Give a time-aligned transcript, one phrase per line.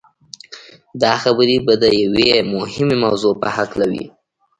[1.01, 4.05] دا خبرې به د يوې مهمې موضوع په هکله وي.